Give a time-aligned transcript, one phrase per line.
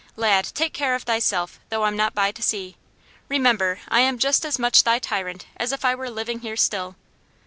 [0.15, 2.75] "Lad, take care of thyself, though I'm not by to see.
[3.29, 6.95] Remember, I am just as much thy tyrant as if I were living here still."